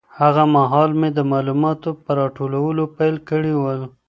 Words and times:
هغه 0.19 0.43
مهال 0.55 0.89
مي 0.99 1.09
د 1.13 1.19
معلوماتو 1.31 1.89
په 2.03 2.11
راټولولو 2.19 2.83
پیل 2.97 3.15
کړی 3.29 3.53
و. 3.57 3.63